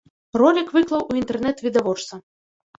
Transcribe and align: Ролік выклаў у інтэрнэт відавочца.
Ролік 0.41 0.71
выклаў 0.77 1.05
у 1.11 1.19
інтэрнэт 1.21 1.63
відавочца. 1.67 2.13